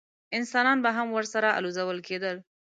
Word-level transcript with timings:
انسانان 0.37 0.77
به 0.83 0.89
هم 0.97 1.07
ورسره 1.17 1.49
الوزول 1.57 1.99
کېدل. 2.07 2.37